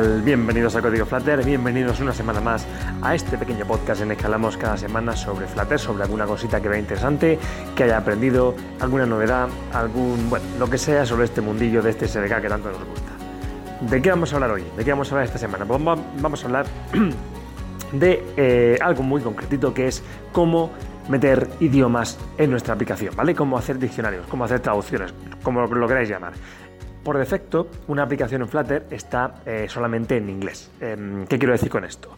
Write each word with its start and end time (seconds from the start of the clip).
Bienvenidos 0.00 0.74
a 0.74 0.80
Código 0.80 1.04
Flutter, 1.04 1.44
bienvenidos 1.44 2.00
una 2.00 2.14
semana 2.14 2.40
más 2.40 2.66
a 3.02 3.14
este 3.14 3.36
pequeño 3.36 3.66
podcast 3.66 4.00
en 4.00 4.10
el 4.10 4.16
que 4.16 4.24
hablamos 4.24 4.56
cada 4.56 4.78
semana 4.78 5.14
sobre 5.14 5.46
Flutter, 5.46 5.78
sobre 5.78 6.04
alguna 6.04 6.24
cosita 6.24 6.62
que 6.62 6.68
vea 6.70 6.78
interesante, 6.78 7.38
que 7.76 7.84
haya 7.84 7.98
aprendido, 7.98 8.54
alguna 8.80 9.04
novedad, 9.04 9.50
algún, 9.74 10.30
bueno, 10.30 10.46
lo 10.58 10.70
que 10.70 10.78
sea 10.78 11.04
sobre 11.04 11.26
este 11.26 11.42
mundillo 11.42 11.82
de 11.82 11.90
este 11.90 12.08
SDK 12.08 12.40
que 12.40 12.48
tanto 12.48 12.70
nos 12.70 12.82
gusta. 12.82 13.10
¿De 13.82 14.00
qué 14.00 14.08
vamos 14.08 14.32
a 14.32 14.36
hablar 14.36 14.52
hoy? 14.52 14.64
¿De 14.78 14.82
qué 14.82 14.92
vamos 14.92 15.12
a 15.12 15.14
hablar 15.14 15.26
esta 15.26 15.38
semana? 15.38 15.66
Pues 15.66 15.78
vamos 15.84 16.42
a 16.42 16.46
hablar 16.46 16.66
de 17.92 18.24
eh, 18.38 18.78
algo 18.80 19.02
muy 19.02 19.20
concretito 19.20 19.74
que 19.74 19.88
es 19.88 20.02
cómo 20.32 20.70
meter 21.10 21.50
idiomas 21.60 22.18
en 22.38 22.50
nuestra 22.50 22.72
aplicación, 22.72 23.14
¿vale? 23.14 23.34
Cómo 23.34 23.58
hacer 23.58 23.78
diccionarios, 23.78 24.26
cómo 24.28 24.44
hacer 24.44 24.60
traducciones, 24.60 25.12
como 25.42 25.66
lo 25.66 25.86
queráis 25.86 26.08
llamar. 26.08 26.32
Por 27.02 27.18
defecto, 27.18 27.68
una 27.88 28.04
aplicación 28.04 28.42
en 28.42 28.48
Flutter 28.48 28.86
está 28.90 29.42
eh, 29.44 29.66
solamente 29.68 30.16
en 30.16 30.28
inglés. 30.28 30.70
Em, 30.80 31.26
¿Qué 31.26 31.36
quiero 31.36 31.52
decir 31.52 31.68
con 31.68 31.84
esto? 31.84 32.16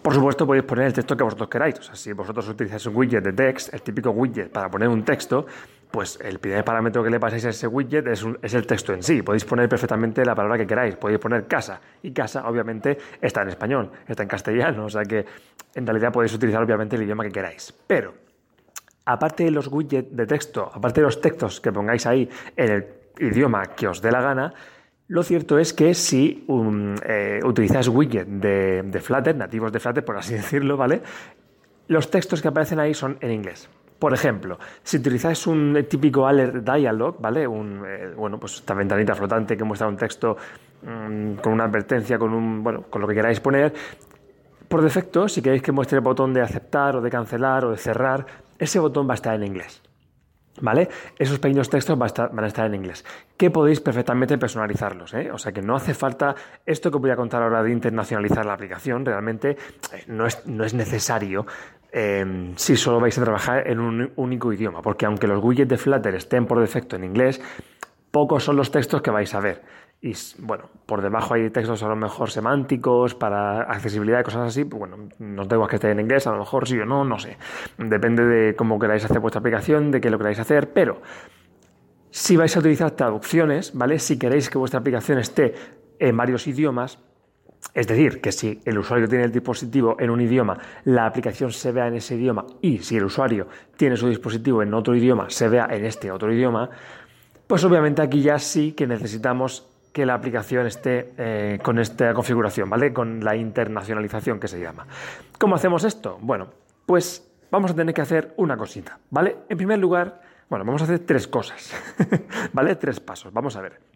Por 0.00 0.14
supuesto, 0.14 0.46
podéis 0.46 0.64
poner 0.64 0.86
el 0.86 0.94
texto 0.94 1.14
que 1.14 1.22
vosotros 1.22 1.50
queráis. 1.50 1.78
O 1.78 1.82
sea, 1.82 1.94
si 1.94 2.14
vosotros 2.14 2.48
utilizáis 2.48 2.86
un 2.86 2.96
widget 2.96 3.22
de 3.22 3.34
text, 3.34 3.74
el 3.74 3.82
típico 3.82 4.10
widget 4.10 4.50
para 4.50 4.70
poner 4.70 4.88
un 4.88 5.04
texto, 5.04 5.44
pues 5.90 6.18
el 6.22 6.38
primer 6.38 6.64
parámetro 6.64 7.04
que 7.04 7.10
le 7.10 7.20
pasáis 7.20 7.44
a 7.44 7.48
ese 7.50 7.66
widget 7.66 8.06
es, 8.06 8.24
es, 8.40 8.54
el 8.54 8.66
texto 8.66 8.94
en 8.94 9.02
sí. 9.02 9.20
Podéis 9.20 9.44
poner 9.44 9.68
perfectamente 9.68 10.24
la 10.24 10.34
palabra 10.34 10.56
que 10.56 10.66
queráis. 10.66 10.96
Podéis 10.96 11.20
poner 11.20 11.46
casa. 11.46 11.78
Y 12.02 12.12
casa, 12.12 12.48
obviamente, 12.48 12.96
está 13.20 13.42
en 13.42 13.50
español, 13.50 13.90
está 14.08 14.22
en 14.22 14.28
castellano. 14.30 14.86
O 14.86 14.88
sea 14.88 15.04
que 15.04 15.26
en 15.74 15.86
realidad 15.86 16.10
podéis 16.10 16.32
utilizar, 16.32 16.62
obviamente, 16.62 16.96
el 16.96 17.02
idioma 17.02 17.24
que 17.24 17.32
queráis. 17.32 17.74
Pero, 17.86 18.14
aparte 19.04 19.44
de 19.44 19.50
los 19.50 19.66
widgets 19.66 20.16
de 20.16 20.26
texto, 20.26 20.70
aparte 20.72 21.02
de 21.02 21.04
los 21.04 21.20
textos 21.20 21.60
que 21.60 21.70
pongáis 21.70 22.06
ahí 22.06 22.26
en 22.56 22.72
el 22.72 22.99
idioma 23.20 23.62
que 23.76 23.86
os 23.88 24.00
dé 24.00 24.10
la 24.10 24.20
gana, 24.20 24.54
lo 25.10 25.24
cierto 25.24 25.58
es 25.58 25.72
que 25.72 25.92
si 25.92 26.44
um, 26.46 26.94
eh, 27.04 27.40
utilizáis 27.42 27.88
widget 27.88 28.28
de, 28.28 29.00
Flutter, 29.00 29.34
nativos 29.34 29.72
de 29.72 29.80
Flutter, 29.80 30.04
por 30.04 30.16
así 30.16 30.34
decirlo, 30.40 30.76
¿vale? 30.76 31.02
Los 31.88 32.10
textos 32.10 32.40
que 32.40 32.48
aparecen 32.48 32.78
ahí 32.78 32.94
son 32.94 33.18
en 33.20 33.32
inglés. 33.32 33.68
Por 33.98 34.14
ejemplo, 34.14 34.58
si 34.82 34.98
utilizáis 34.98 35.46
un 35.48 35.84
típico 35.88 36.26
alert 36.26 36.64
dialog, 36.64 37.20
¿vale? 37.20 37.46
Un, 37.46 37.82
eh, 37.84 38.12
bueno, 38.16 38.38
pues 38.38 38.54
esta 38.54 38.72
ventanita 38.72 39.14
flotante 39.16 39.56
que 39.56 39.64
muestra 39.64 39.88
un 39.88 39.96
texto 39.96 40.36
mm, 40.82 41.34
con 41.42 41.54
una 41.54 41.64
advertencia, 41.64 42.16
con 42.16 42.32
un, 42.32 42.62
bueno, 42.62 42.84
con 42.88 43.02
lo 43.02 43.08
que 43.08 43.14
queráis 43.14 43.40
poner, 43.40 43.74
por 44.68 44.80
defecto, 44.80 45.26
si 45.26 45.42
queréis 45.42 45.62
que 45.62 45.72
muestre 45.72 45.98
el 45.98 46.04
botón 46.04 46.32
de 46.32 46.40
aceptar 46.40 46.94
o 46.94 47.00
de 47.00 47.10
cancelar 47.10 47.64
o 47.64 47.72
de 47.72 47.76
cerrar, 47.76 48.24
ese 48.56 48.78
botón 48.78 49.08
va 49.08 49.14
a 49.14 49.16
estar 49.16 49.34
en 49.34 49.42
inglés. 49.42 49.82
¿Vale? 50.60 50.88
Esos 51.18 51.38
pequeños 51.38 51.70
textos 51.70 51.96
van 51.96 52.44
a, 52.44 52.46
estar, 52.46 52.66
en 52.66 52.74
inglés, 52.74 53.04
que 53.36 53.50
podéis 53.50 53.80
perfectamente 53.80 54.36
personalizarlos. 54.36 55.14
¿eh? 55.14 55.30
O 55.32 55.38
sea 55.38 55.52
que 55.52 55.62
no 55.62 55.76
hace 55.76 55.94
falta 55.94 56.34
esto 56.66 56.90
que 56.90 56.98
voy 56.98 57.10
a 57.10 57.16
contar 57.16 57.42
ahora 57.42 57.62
de 57.62 57.70
internacionalizar 57.70 58.44
la 58.44 58.54
aplicación, 58.54 59.04
realmente 59.04 59.50
eh, 59.50 60.04
no, 60.08 60.26
es, 60.26 60.44
no 60.46 60.64
es 60.64 60.74
necesario 60.74 61.46
eh, 61.92 62.52
si 62.56 62.76
solo 62.76 63.00
vais 63.00 63.16
a 63.18 63.22
trabajar 63.22 63.68
en 63.68 63.80
un 63.80 64.12
único 64.16 64.52
idioma, 64.52 64.82
porque 64.82 65.06
aunque 65.06 65.26
los 65.26 65.42
widgets 65.42 65.68
de 65.68 65.76
Flutter 65.76 66.14
estén 66.14 66.46
por 66.46 66.60
defecto 66.60 66.96
en 66.96 67.04
inglés, 67.04 67.40
pocos 68.10 68.44
son 68.44 68.56
los 68.56 68.70
textos 68.70 69.02
que 69.02 69.10
vais 69.10 69.34
a 69.34 69.40
ver. 69.40 69.62
Y 70.02 70.14
bueno, 70.38 70.64
por 70.86 71.02
debajo 71.02 71.34
hay 71.34 71.50
textos 71.50 71.82
a 71.82 71.88
lo 71.88 71.96
mejor 71.96 72.30
semánticos 72.30 73.14
para 73.14 73.62
accesibilidad 73.62 74.20
y 74.20 74.22
cosas 74.22 74.48
así. 74.48 74.64
Pues 74.64 74.78
bueno, 74.78 75.08
no 75.18 75.46
tengo 75.46 75.66
que 75.66 75.76
esté 75.76 75.90
en 75.90 76.00
inglés, 76.00 76.26
a 76.26 76.32
lo 76.32 76.38
mejor 76.38 76.66
sí 76.66 76.78
o 76.78 76.86
no, 76.86 77.04
no 77.04 77.18
sé. 77.18 77.36
Depende 77.76 78.24
de 78.24 78.56
cómo 78.56 78.78
queráis 78.78 79.04
hacer 79.04 79.20
vuestra 79.20 79.40
aplicación, 79.40 79.90
de 79.90 80.00
qué 80.00 80.08
lo 80.08 80.16
queráis 80.16 80.38
hacer, 80.38 80.72
pero 80.72 81.02
si 82.10 82.36
vais 82.36 82.56
a 82.56 82.60
utilizar 82.60 82.92
traducciones, 82.92 83.72
¿vale? 83.74 83.98
Si 83.98 84.18
queréis 84.18 84.48
que 84.48 84.56
vuestra 84.56 84.80
aplicación 84.80 85.18
esté 85.18 85.54
en 85.98 86.16
varios 86.16 86.46
idiomas, 86.46 86.98
es 87.74 87.86
decir, 87.86 88.22
que 88.22 88.32
si 88.32 88.58
el 88.64 88.78
usuario 88.78 89.06
tiene 89.06 89.24
el 89.24 89.32
dispositivo 89.32 89.96
en 90.00 90.08
un 90.08 90.22
idioma, 90.22 90.58
la 90.84 91.04
aplicación 91.04 91.52
se 91.52 91.72
vea 91.72 91.88
en 91.88 91.94
ese 91.94 92.16
idioma 92.16 92.46
y 92.62 92.78
si 92.78 92.96
el 92.96 93.04
usuario 93.04 93.48
tiene 93.76 93.96
su 93.96 94.08
dispositivo 94.08 94.62
en 94.62 94.72
otro 94.72 94.96
idioma, 94.96 95.28
se 95.28 95.46
vea 95.48 95.68
en 95.70 95.84
este 95.84 96.10
otro 96.10 96.32
idioma, 96.32 96.70
pues 97.46 97.62
obviamente 97.64 98.00
aquí 98.00 98.22
ya 98.22 98.38
sí 98.38 98.72
que 98.72 98.86
necesitamos 98.86 99.69
que 99.92 100.06
la 100.06 100.14
aplicación 100.14 100.66
esté 100.66 101.12
eh, 101.18 101.58
con 101.62 101.78
esta 101.78 102.14
configuración, 102.14 102.70
¿vale? 102.70 102.92
Con 102.92 103.24
la 103.24 103.36
internacionalización 103.36 104.38
que 104.38 104.48
se 104.48 104.60
llama. 104.60 104.86
¿Cómo 105.38 105.56
hacemos 105.56 105.84
esto? 105.84 106.18
Bueno, 106.20 106.48
pues 106.86 107.28
vamos 107.50 107.70
a 107.72 107.74
tener 107.74 107.94
que 107.94 108.02
hacer 108.02 108.32
una 108.36 108.56
cosita, 108.56 108.98
¿vale? 109.10 109.38
En 109.48 109.56
primer 109.56 109.78
lugar, 109.78 110.20
bueno, 110.48 110.64
vamos 110.64 110.82
a 110.82 110.84
hacer 110.84 111.00
tres 111.00 111.26
cosas, 111.26 111.74
¿vale? 112.52 112.76
Tres 112.76 113.00
pasos, 113.00 113.32
vamos 113.32 113.56
a 113.56 113.62
ver. 113.62 113.90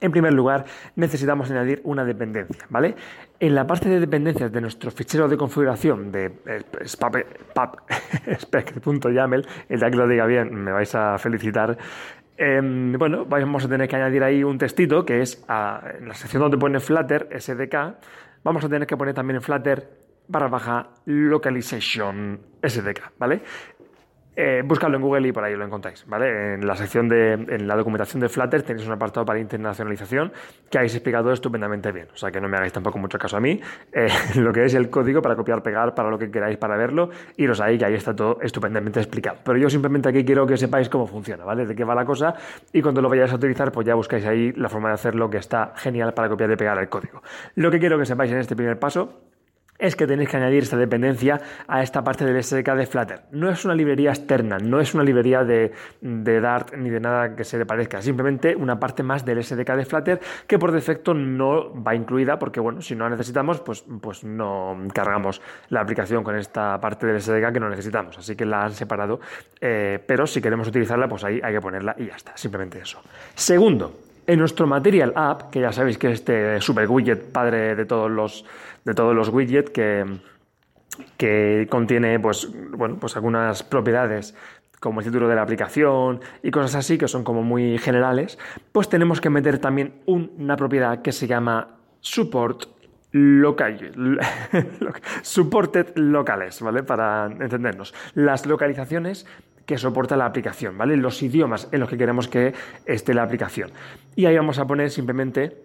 En 0.00 0.10
primer 0.12 0.32
lugar, 0.32 0.64
necesitamos 0.96 1.50
añadir 1.50 1.82
una 1.84 2.04
dependencia, 2.04 2.64
¿vale? 2.70 2.96
En 3.38 3.54
la 3.54 3.66
parte 3.66 3.90
de 3.90 4.00
dependencias 4.00 4.50
de 4.50 4.60
nuestro 4.60 4.90
fichero 4.90 5.28
de 5.28 5.36
configuración 5.36 6.10
de 6.10 6.32
eh, 6.46 6.62
spec.yaml, 8.38 9.46
el 9.68 9.80
día 9.80 9.90
que 9.90 9.96
lo 9.96 10.08
diga 10.08 10.24
bien 10.24 10.54
me 10.54 10.72
vais 10.72 10.94
a 10.94 11.18
felicitar, 11.18 11.76
Em, 12.42 12.94
bueno, 12.94 13.26
vamos 13.26 13.66
a 13.66 13.68
tener 13.68 13.86
que 13.86 13.96
añadir 13.96 14.24
ahí 14.24 14.42
un 14.42 14.56
textito 14.56 15.04
que 15.04 15.20
es 15.20 15.44
en 15.46 16.08
la 16.08 16.14
sección 16.14 16.40
donde 16.40 16.56
pone 16.56 16.80
Flutter 16.80 17.28
SDK, 17.38 17.74
vamos 18.42 18.64
a 18.64 18.68
tener 18.70 18.86
que 18.86 18.96
poner 18.96 19.12
también 19.12 19.36
en 19.36 19.42
Flutter 19.42 19.86
barra 20.26 20.48
baja 20.48 20.88
localization 21.04 22.40
SDK, 22.62 23.12
¿vale? 23.18 23.42
Eh, 24.42 24.60
en 24.60 25.02
Google 25.02 25.28
y 25.28 25.32
por 25.32 25.44
ahí 25.44 25.54
lo 25.54 25.66
encontráis, 25.66 26.06
¿vale? 26.06 26.54
En 26.54 26.66
la 26.66 26.74
sección 26.74 27.08
de, 27.08 27.34
en 27.34 27.68
la 27.68 27.76
documentación 27.76 28.22
de 28.22 28.28
Flutter 28.30 28.62
tenéis 28.62 28.86
un 28.86 28.94
apartado 28.94 29.26
para 29.26 29.38
internacionalización 29.38 30.32
que 30.70 30.78
habéis 30.78 30.94
explicado 30.94 31.30
estupendamente 31.30 31.92
bien, 31.92 32.08
o 32.10 32.16
sea 32.16 32.30
que 32.30 32.40
no 32.40 32.48
me 32.48 32.56
hagáis 32.56 32.72
tampoco 32.72 32.98
mucho 32.98 33.18
caso 33.18 33.36
a 33.36 33.40
mí, 33.40 33.60
eh, 33.92 34.08
lo 34.36 34.50
que 34.50 34.64
es 34.64 34.72
el 34.72 34.88
código 34.88 35.20
para 35.20 35.36
copiar, 35.36 35.62
pegar, 35.62 35.94
para 35.94 36.08
lo 36.08 36.18
que 36.18 36.30
queráis 36.30 36.56
para 36.56 36.78
verlo, 36.78 37.10
iros 37.36 37.60
ahí 37.60 37.76
que 37.76 37.84
ahí 37.84 37.94
está 37.94 38.16
todo 38.16 38.38
estupendamente 38.40 38.98
explicado. 38.98 39.36
Pero 39.44 39.58
yo 39.58 39.68
simplemente 39.68 40.08
aquí 40.08 40.24
quiero 40.24 40.46
que 40.46 40.56
sepáis 40.56 40.88
cómo 40.88 41.06
funciona, 41.06 41.44
¿vale? 41.44 41.66
De 41.66 41.74
qué 41.74 41.84
va 41.84 41.94
la 41.94 42.06
cosa 42.06 42.34
y 42.72 42.80
cuando 42.80 43.02
lo 43.02 43.10
vayáis 43.10 43.32
a 43.32 43.36
utilizar 43.36 43.70
pues 43.70 43.86
ya 43.86 43.94
buscáis 43.94 44.24
ahí 44.24 44.52
la 44.52 44.70
forma 44.70 44.88
de 44.88 44.94
hacerlo 44.94 45.28
que 45.28 45.36
está 45.36 45.74
genial 45.76 46.14
para 46.14 46.30
copiar 46.30 46.50
y 46.50 46.56
pegar 46.56 46.78
el 46.78 46.88
código. 46.88 47.20
Lo 47.56 47.70
que 47.70 47.78
quiero 47.78 47.98
que 47.98 48.06
sepáis 48.06 48.32
en 48.32 48.38
este 48.38 48.56
primer 48.56 48.78
paso 48.78 49.29
es 49.80 49.96
que 49.96 50.06
tenéis 50.06 50.28
que 50.28 50.36
añadir 50.36 50.62
esta 50.62 50.76
dependencia 50.76 51.40
a 51.66 51.82
esta 51.82 52.04
parte 52.04 52.24
del 52.24 52.42
SDK 52.42 52.74
de 52.74 52.86
Flutter. 52.86 53.20
No 53.32 53.50
es 53.50 53.64
una 53.64 53.74
librería 53.74 54.10
externa, 54.10 54.58
no 54.58 54.80
es 54.80 54.94
una 54.94 55.02
librería 55.02 55.44
de, 55.44 55.72
Dart 56.00 56.74
ni 56.76 56.90
de 56.90 57.00
nada 57.00 57.34
que 57.34 57.44
se 57.44 57.58
le 57.58 57.66
parezca, 57.66 58.02
simplemente 58.02 58.54
una 58.54 58.78
parte 58.78 59.02
más 59.02 59.24
del 59.24 59.42
SDK 59.42 59.70
de 59.76 59.84
Flutter 59.84 60.20
que 60.46 60.58
por 60.58 60.72
defecto 60.72 61.14
no 61.14 61.72
va 61.82 61.94
incluida 61.94 62.38
porque, 62.38 62.60
bueno, 62.60 62.82
si 62.82 62.94
no 62.94 63.04
la 63.04 63.10
necesitamos, 63.10 63.60
pues, 63.60 63.84
pues 64.00 64.24
no 64.24 64.76
cargamos 64.92 65.40
la 65.70 65.80
aplicación 65.80 66.22
con 66.22 66.36
esta 66.36 66.80
parte 66.80 67.06
del 67.06 67.20
SDK 67.20 67.52
que 67.52 67.60
no 67.60 67.68
necesitamos, 67.68 68.18
así 68.18 68.36
que 68.36 68.44
la 68.44 68.64
han 68.64 68.72
separado, 68.72 69.20
eh, 69.60 70.02
pero 70.06 70.26
si 70.26 70.40
queremos 70.40 70.68
utilizarla, 70.68 71.08
pues 71.08 71.24
ahí 71.24 71.40
hay 71.42 71.54
que 71.54 71.60
ponerla 71.60 71.94
y 71.98 72.06
ya 72.06 72.16
está, 72.16 72.36
simplemente 72.36 72.78
eso. 72.78 73.00
Segundo, 73.34 74.09
en 74.26 74.38
nuestro 74.38 74.66
Material 74.66 75.12
App, 75.16 75.50
que 75.50 75.60
ya 75.60 75.72
sabéis 75.72 75.98
que 75.98 76.08
es 76.08 76.14
este 76.14 76.60
super 76.60 76.88
widget 76.88 77.32
padre 77.32 77.74
de 77.74 77.84
todos 77.84 78.10
los, 78.10 78.44
de 78.84 78.94
todos 78.94 79.14
los 79.14 79.28
widgets 79.28 79.70
que, 79.70 80.04
que 81.16 81.66
contiene 81.70 82.18
pues, 82.20 82.48
bueno, 82.70 82.96
pues 83.00 83.16
algunas 83.16 83.62
propiedades 83.62 84.34
como 84.80 85.00
el 85.00 85.06
título 85.06 85.28
de 85.28 85.34
la 85.34 85.42
aplicación 85.42 86.20
y 86.42 86.50
cosas 86.50 86.74
así 86.74 86.96
que 86.96 87.06
son 87.06 87.22
como 87.22 87.42
muy 87.42 87.78
generales, 87.78 88.38
pues 88.72 88.88
tenemos 88.88 89.20
que 89.20 89.28
meter 89.30 89.58
también 89.58 90.00
una 90.06 90.56
propiedad 90.56 91.02
que 91.02 91.12
se 91.12 91.26
llama 91.26 91.76
support 92.00 92.64
local, 93.12 94.18
supported 95.22 95.96
locales, 95.96 96.60
¿vale? 96.62 96.82
Para 96.82 97.26
entendernos. 97.26 97.92
Las 98.14 98.46
localizaciones 98.46 99.26
que 99.70 99.78
soporta 99.78 100.16
la 100.16 100.26
aplicación, 100.26 100.76
¿vale? 100.76 100.96
Los 100.96 101.22
idiomas 101.22 101.68
en 101.70 101.78
los 101.78 101.88
que 101.88 101.96
queremos 101.96 102.26
que 102.26 102.52
esté 102.86 103.14
la 103.14 103.22
aplicación. 103.22 103.70
Y 104.16 104.26
ahí 104.26 104.36
vamos 104.36 104.58
a 104.58 104.66
poner 104.66 104.90
simplemente 104.90 105.56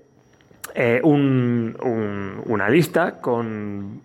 eh, 0.75 1.01
una 1.03 2.69
lista 2.69 3.19
con, 3.19 4.01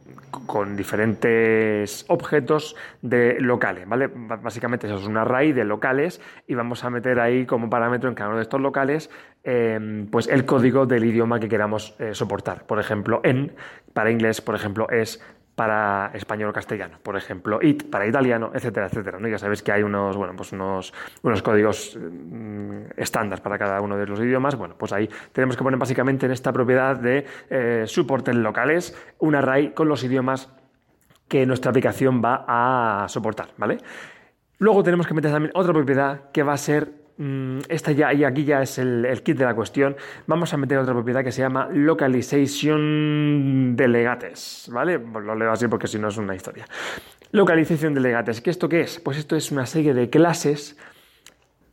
con, 0.46 0.74
diferentes 0.74 2.06
objetos 2.08 2.76
de 3.02 3.42
locales, 3.42 3.86
¿vale? 3.86 4.08
Básicamente 4.10 4.86
eso 4.86 4.96
es 4.96 5.04
una 5.06 5.20
array 5.20 5.52
de 5.52 5.64
locales 5.64 6.22
y 6.48 6.54
vamos 6.54 6.82
a 6.82 6.88
meter 6.88 7.20
ahí 7.20 7.44
como 7.44 7.68
parámetro 7.68 8.08
en 8.08 8.14
cada 8.14 8.30
uno 8.30 8.38
de 8.38 8.44
estos 8.44 8.62
locales 8.62 9.10
em, 9.44 10.06
pues 10.06 10.28
el 10.28 10.46
código 10.46 10.86
del 10.86 11.04
idioma 11.04 11.38
que 11.40 11.48
queramos 11.50 11.94
eh, 11.98 12.14
soportar. 12.14 12.64
Por 12.64 12.80
ejemplo, 12.80 13.20
en, 13.22 13.52
para 13.92 14.10
inglés, 14.10 14.40
por 14.40 14.54
ejemplo, 14.54 14.88
es 14.88 15.20
para 15.60 16.10
español 16.14 16.48
o 16.48 16.54
castellano, 16.56 16.96
por 17.02 17.18
ejemplo, 17.18 17.60
it 17.60 17.84
para 17.90 18.08
italiano, 18.08 18.50
etcétera, 18.54 18.86
etcétera. 18.86 19.18
¿no? 19.20 19.28
Ya 19.28 19.36
sabéis 19.36 19.62
que 19.62 19.70
hay 19.70 19.82
unos, 19.82 20.16
bueno, 20.16 20.32
pues 20.34 20.54
unos, 20.54 20.94
unos 21.20 21.42
códigos 21.42 21.98
mm, 22.00 22.96
estándar 22.96 23.42
para 23.42 23.58
cada 23.58 23.78
uno 23.82 23.98
de 23.98 24.06
los 24.06 24.18
idiomas. 24.20 24.56
Bueno, 24.56 24.74
pues 24.78 24.90
ahí 24.94 25.06
tenemos 25.34 25.58
que 25.58 25.62
poner 25.62 25.78
básicamente 25.78 26.24
en 26.24 26.32
esta 26.32 26.50
propiedad 26.50 26.96
de 26.96 27.26
eh, 27.50 27.84
soportes 27.86 28.34
locales 28.36 28.96
un 29.18 29.34
array 29.34 29.74
con 29.74 29.86
los 29.86 30.02
idiomas 30.02 30.48
que 31.28 31.44
nuestra 31.44 31.68
aplicación 31.68 32.22
va 32.24 32.46
a 32.48 33.06
soportar, 33.10 33.48
¿vale? 33.58 33.76
Luego 34.56 34.82
tenemos 34.82 35.06
que 35.06 35.12
meter 35.12 35.30
también 35.30 35.52
otra 35.54 35.74
propiedad 35.74 36.30
que 36.32 36.42
va 36.42 36.54
a 36.54 36.56
ser 36.56 36.99
esta 37.68 37.92
ya, 37.92 38.14
y 38.14 38.24
aquí 38.24 38.44
ya 38.44 38.62
es 38.62 38.78
el, 38.78 39.06
kit 39.22 39.36
de 39.36 39.44
la 39.44 39.54
cuestión, 39.54 39.94
vamos 40.26 40.54
a 40.54 40.56
meter 40.56 40.78
otra 40.78 40.94
propiedad 40.94 41.22
que 41.22 41.32
se 41.32 41.42
llama 41.42 41.68
localization 41.70 43.76
delegates, 43.76 44.70
¿vale? 44.72 44.98
Pues 44.98 45.24
lo 45.24 45.34
leo 45.34 45.52
así 45.52 45.68
porque 45.68 45.86
si 45.86 45.98
no 45.98 46.08
es 46.08 46.16
una 46.16 46.34
historia. 46.34 46.64
Localización 47.32 47.92
delegates, 47.92 48.40
¿qué 48.40 48.48
esto 48.48 48.70
qué 48.70 48.80
es? 48.80 49.00
Pues 49.00 49.18
esto 49.18 49.36
es 49.36 49.52
una 49.52 49.66
serie 49.66 49.92
de 49.92 50.08
clases 50.08 50.78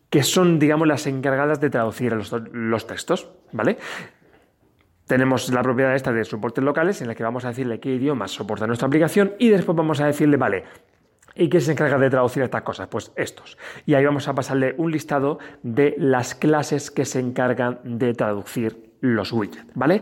que 0.09 0.23
son, 0.23 0.59
digamos, 0.59 0.87
las 0.87 1.07
encargadas 1.07 1.61
de 1.61 1.69
traducir 1.69 2.11
los, 2.11 2.33
los 2.51 2.85
textos, 2.85 3.29
¿vale? 3.53 3.77
Tenemos 5.05 5.49
la 5.53 5.61
propiedad 5.61 5.95
esta 5.95 6.11
de 6.11 6.25
soportes 6.25 6.61
locales 6.61 7.01
en 7.01 7.07
la 7.07 7.15
que 7.15 7.23
vamos 7.23 7.45
a 7.45 7.49
decirle 7.49 7.79
qué 7.79 7.95
idiomas 7.95 8.31
soporta 8.31 8.67
nuestra 8.67 8.87
aplicación 8.87 9.33
y 9.39 9.47
después 9.47 9.77
vamos 9.77 10.01
a 10.01 10.07
decirle, 10.07 10.35
vale, 10.35 10.65
¿Y 11.37 11.49
qué 11.49 11.61
se 11.61 11.71
encarga 11.71 11.97
de 11.97 12.09
traducir 12.09 12.43
estas 12.43 12.63
cosas? 12.63 12.87
Pues 12.87 13.11
estos. 13.15 13.57
Y 13.85 13.93
ahí 13.93 14.05
vamos 14.05 14.27
a 14.27 14.33
pasarle 14.35 14.73
un 14.77 14.91
listado 14.91 15.39
de 15.63 15.95
las 15.97 16.35
clases 16.35 16.91
que 16.91 17.05
se 17.05 17.19
encargan 17.19 17.79
de 17.83 18.13
traducir 18.13 18.91
los 19.01 19.31
widgets, 19.31 19.67
¿vale? 19.75 20.01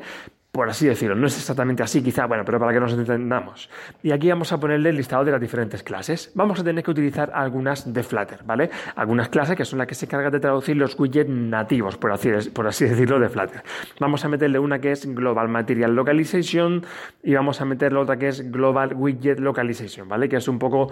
por 0.55 0.69
así 0.69 0.87
decirlo. 0.87 1.15
No 1.15 1.27
es 1.27 1.37
exactamente 1.37 1.83
así, 1.83 2.01
quizá, 2.01 2.25
bueno, 2.27 2.43
pero 2.45 2.59
para 2.59 2.71
que 2.71 2.79
nos 2.79 2.93
entendamos. 2.93 3.69
Y 4.01 4.11
aquí 4.11 4.29
vamos 4.29 4.53
a 4.53 4.59
ponerle 4.59 4.89
el 4.89 4.95
listado 4.95 5.25
de 5.25 5.31
las 5.31 5.41
diferentes 5.41 5.83
clases. 5.83 6.31
Vamos 6.33 6.61
a 6.61 6.63
tener 6.63 6.81
que 6.81 6.91
utilizar 6.91 7.29
algunas 7.33 7.93
de 7.93 8.01
Flutter, 8.01 8.39
¿vale? 8.45 8.69
Algunas 8.95 9.27
clases 9.27 9.57
que 9.57 9.65
son 9.65 9.79
las 9.79 9.87
que 9.87 9.95
se 9.95 10.05
encargan 10.05 10.31
de 10.31 10.39
traducir 10.39 10.77
los 10.77 10.97
widgets 10.97 11.29
nativos, 11.29 11.97
por 11.97 12.13
así, 12.13 12.31
por 12.53 12.67
así 12.67 12.85
decirlo, 12.85 13.19
de 13.19 13.27
Flutter. 13.27 13.63
Vamos 13.99 14.23
a 14.23 14.29
meterle 14.29 14.57
una 14.57 14.79
que 14.79 14.93
es 14.93 15.05
Global 15.13 15.49
Material 15.49 15.93
Localization 15.93 16.85
y 17.21 17.35
vamos 17.35 17.59
a 17.59 17.65
meterle 17.65 17.99
otra 17.99 18.17
que 18.17 18.29
es 18.29 18.49
Global 18.49 18.93
Widget 18.95 19.39
Localization, 19.41 20.07
¿vale? 20.07 20.29
Que 20.29 20.37
es 20.37 20.47
un 20.47 20.57
poco 20.57 20.89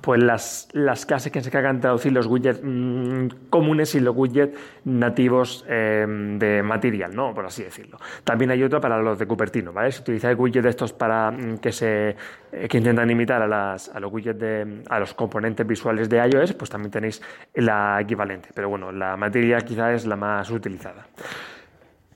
pues 0.00 0.22
las, 0.22 0.68
las, 0.72 1.04
clases 1.04 1.32
que 1.32 1.40
se 1.40 1.48
encargan 1.48 1.80
traducir 1.80 2.12
los 2.12 2.26
widgets 2.26 2.60
mm, 2.62 3.48
comunes 3.50 3.94
y 3.94 4.00
los 4.00 4.14
widgets 4.16 4.56
nativos 4.84 5.64
em, 5.68 6.38
de 6.38 6.62
material, 6.62 7.14
¿no? 7.14 7.34
Por 7.34 7.46
así 7.46 7.64
decirlo. 7.64 7.98
También 8.24 8.50
hay 8.50 8.62
otra 8.62 8.80
para 8.80 9.00
los 9.02 9.18
de 9.18 9.26
Cupertino, 9.26 9.72
¿vale? 9.72 9.90
Si 9.90 10.00
utilizáis 10.00 10.38
widgets 10.38 10.64
de 10.64 10.70
estos 10.70 10.92
para 10.92 11.30
mm, 11.30 11.58
que 11.58 11.72
se 11.72 12.16
eh, 12.52 12.68
que 12.68 12.78
intentan 12.78 13.10
imitar 13.10 13.42
a, 13.42 13.46
las, 13.46 13.88
a 13.88 14.00
los 14.00 14.12
widgets 14.12 14.38
de 14.38 14.82
a 14.88 15.00
los 15.00 15.14
componentes 15.14 15.66
visuales 15.66 16.08
de 16.08 16.18
iOS, 16.18 16.52
pues 16.54 16.70
también 16.70 16.90
tenéis 16.90 17.20
la 17.54 18.00
equivalente. 18.00 18.50
Pero 18.54 18.68
bueno, 18.68 18.92
la 18.92 19.16
materia 19.16 19.58
quizá 19.58 19.92
es 19.92 20.06
la 20.06 20.16
más 20.16 20.50
utilizada. 20.50 21.06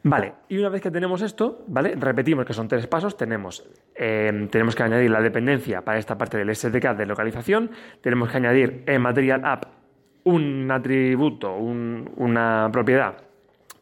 Vale, 0.06 0.34
y 0.50 0.58
una 0.58 0.68
vez 0.68 0.82
que 0.82 0.90
tenemos 0.90 1.22
esto, 1.22 1.64
¿vale? 1.66 1.94
Repetimos 1.96 2.44
que 2.44 2.52
son 2.52 2.68
tres 2.68 2.86
pasos. 2.86 3.16
Tenemos, 3.16 3.66
em, 3.94 4.48
tenemos 4.48 4.76
que 4.76 4.82
añadir 4.82 5.10
la 5.10 5.22
dependencia 5.22 5.80
para 5.80 5.98
esta 5.98 6.18
parte 6.18 6.36
del 6.36 6.50
SDK 6.50 6.94
de 6.94 7.06
localización. 7.06 7.70
Tenemos 8.02 8.30
que 8.30 8.36
añadir 8.36 8.82
en 8.86 9.00
Material 9.00 9.40
App 9.44 9.64
un 10.24 10.70
atributo, 10.70 11.56
una 11.56 12.68
propiedad 12.70 13.16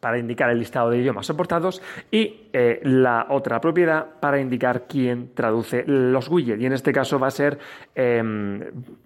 para 0.03 0.17
indicar 0.17 0.49
el 0.49 0.59
listado 0.59 0.89
de 0.89 0.97
idiomas 0.97 1.25
soportados 1.25 1.81
y 2.11 2.49
eh, 2.51 2.81
la 2.83 3.27
otra 3.29 3.61
propiedad 3.61 4.05
para 4.19 4.37
indicar 4.37 4.83
quién 4.85 5.33
traduce 5.33 5.85
los 5.87 6.27
widgets. 6.27 6.61
Y 6.61 6.65
en 6.65 6.73
este 6.73 6.91
caso 6.91 7.17
va 7.17 7.27
a 7.27 7.31
ser, 7.31 7.57
em, 7.95 8.59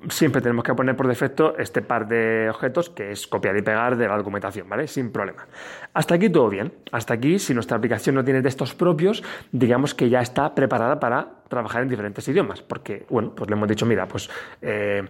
siempre 0.09 0.41
tenemos 0.41 0.63
que 0.63 0.73
poner 0.73 0.95
por 0.95 1.07
defecto 1.07 1.55
este 1.55 1.83
par 1.83 2.07
de 2.07 2.49
objetos 2.49 2.89
que 2.89 3.11
es 3.11 3.27
copiar 3.27 3.55
y 3.57 3.61
pegar 3.61 3.95
de 3.95 4.07
la 4.07 4.17
documentación, 4.17 4.67
¿vale? 4.67 4.87
Sin 4.87 5.11
problema. 5.11 5.45
Hasta 5.93 6.15
aquí 6.15 6.31
todo 6.31 6.49
bien. 6.49 6.73
Hasta 6.91 7.13
aquí, 7.13 7.37
si 7.37 7.53
nuestra 7.53 7.77
aplicación 7.77 8.15
no 8.15 8.23
tiene 8.23 8.41
textos 8.41 8.73
propios, 8.73 9.23
digamos 9.51 9.93
que 9.93 10.09
ya 10.09 10.21
está 10.21 10.55
preparada 10.55 10.99
para 10.99 11.27
trabajar 11.47 11.83
en 11.83 11.89
diferentes 11.89 12.27
idiomas. 12.27 12.63
Porque, 12.63 13.05
bueno, 13.07 13.35
pues 13.35 13.47
le 13.51 13.55
hemos 13.55 13.69
dicho, 13.69 13.85
mira, 13.85 14.07
pues 14.07 14.31
eh, 14.63 15.03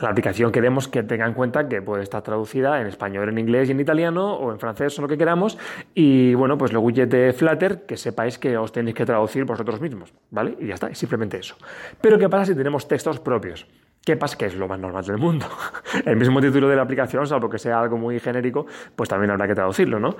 la 0.00 0.10
aplicación 0.10 0.52
queremos 0.52 0.88
que 0.88 1.02
tenga 1.02 1.26
en 1.26 1.32
cuenta 1.32 1.68
que 1.68 1.80
puede 1.80 2.02
estar 2.02 2.22
traducida 2.22 2.80
en 2.80 2.86
español, 2.86 3.28
en 3.30 3.38
inglés 3.38 3.68
y 3.68 3.72
en 3.72 3.80
italiano 3.80 4.34
o 4.34 4.52
en 4.52 4.58
francés 4.58 4.98
o 4.98 5.02
lo 5.02 5.08
que 5.08 5.16
queramos. 5.16 5.56
Y 5.94 6.34
bueno, 6.34 6.58
pues 6.58 6.72
los 6.72 6.82
widgets 6.82 7.10
de 7.10 7.32
Flutter, 7.32 7.86
que 7.86 7.96
sepáis 7.96 8.38
que 8.38 8.58
os 8.58 8.72
tenéis 8.72 8.94
que 8.94 9.06
traducir 9.06 9.44
vosotros 9.44 9.80
mismos, 9.80 10.12
¿vale? 10.30 10.56
Y 10.60 10.66
ya 10.66 10.74
está, 10.74 10.94
simplemente 10.94 11.38
eso. 11.38 11.56
Pero 12.00 12.18
¿qué 12.18 12.28
pasa 12.28 12.46
si 12.46 12.54
tenemos 12.54 12.86
textos 12.86 13.20
propios? 13.20 13.66
¿Qué 14.04 14.16
pasa? 14.16 14.36
Que 14.36 14.46
es 14.46 14.54
lo 14.54 14.68
más 14.68 14.78
normal 14.78 15.04
del 15.04 15.16
mundo. 15.16 15.46
El 16.04 16.16
mismo 16.16 16.40
título 16.40 16.68
de 16.68 16.76
la 16.76 16.82
aplicación, 16.82 17.26
salvo 17.26 17.48
que 17.48 17.58
sea 17.58 17.80
algo 17.80 17.96
muy 17.96 18.20
genérico, 18.20 18.66
pues 18.94 19.08
también 19.08 19.30
habrá 19.30 19.48
que 19.48 19.54
traducirlo, 19.54 19.98
¿no? 19.98 20.16